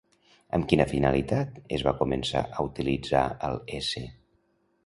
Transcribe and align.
Amb 0.57 0.63
quina 0.71 0.87
finalitat 0.93 1.59
es 1.77 1.85
va 1.89 1.93
començar 2.01 2.43
a 2.57 2.65
utilitzar 2.71 3.23
al 3.51 3.63
s. 3.85 4.09